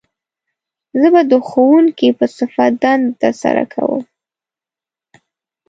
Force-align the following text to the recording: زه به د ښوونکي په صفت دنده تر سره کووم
زه 0.99 1.07
به 1.13 1.21
د 1.31 1.33
ښوونکي 1.47 2.09
په 2.19 2.25
صفت 2.37 2.71
دنده 2.83 3.13
تر 3.21 3.33
سره 3.41 3.63
کووم 3.73 4.05